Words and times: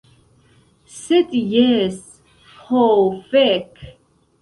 Sed 1.01 1.29
jes, 1.51 2.01
ho 2.73 2.83
fek' 3.31 3.89